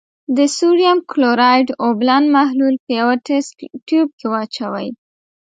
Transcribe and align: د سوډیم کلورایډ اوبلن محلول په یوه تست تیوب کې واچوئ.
د 0.37 0.39
سوډیم 0.55 0.97
کلورایډ 1.11 1.67
اوبلن 1.85 2.23
محلول 2.35 2.75
په 2.83 2.91
یوه 2.99 3.15
تست 3.27 3.53
تیوب 3.87 4.09
کې 4.19 4.27
واچوئ. 4.31 4.87